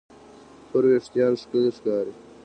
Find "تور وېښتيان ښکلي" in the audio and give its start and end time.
0.67-1.71